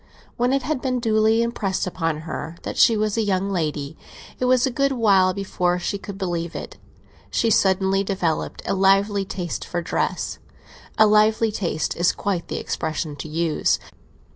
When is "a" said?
3.17-3.21, 4.65-4.71, 8.65-8.73, 10.97-11.05